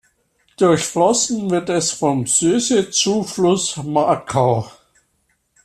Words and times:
Durchflossen 0.57 1.51
wird 1.51 1.69
es 1.69 1.91
vom 1.91 2.25
Söse-Zufluss 2.25 3.77
Markau. 3.83 4.67